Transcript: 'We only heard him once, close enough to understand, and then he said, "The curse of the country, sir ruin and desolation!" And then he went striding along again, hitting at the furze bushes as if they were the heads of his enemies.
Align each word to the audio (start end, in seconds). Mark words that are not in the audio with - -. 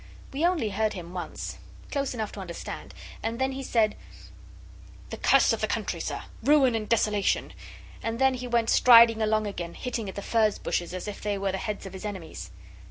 'We 0.33 0.43
only 0.47 0.69
heard 0.69 0.93
him 0.93 1.13
once, 1.13 1.59
close 1.91 2.15
enough 2.15 2.31
to 2.31 2.39
understand, 2.39 2.95
and 3.21 3.37
then 3.37 3.51
he 3.51 3.61
said, 3.61 3.95
"The 5.11 5.17
curse 5.17 5.53
of 5.53 5.61
the 5.61 5.67
country, 5.67 5.99
sir 5.99 6.23
ruin 6.43 6.73
and 6.73 6.89
desolation!" 6.89 7.53
And 8.01 8.17
then 8.17 8.33
he 8.33 8.47
went 8.47 8.71
striding 8.71 9.21
along 9.21 9.45
again, 9.45 9.75
hitting 9.75 10.09
at 10.09 10.15
the 10.15 10.23
furze 10.23 10.57
bushes 10.57 10.95
as 10.95 11.07
if 11.07 11.21
they 11.21 11.37
were 11.37 11.51
the 11.51 11.59
heads 11.59 11.85
of 11.85 11.93
his 11.93 12.03
enemies. 12.03 12.49